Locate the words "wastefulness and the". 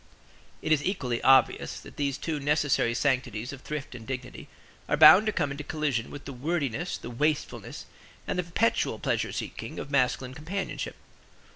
7.11-8.43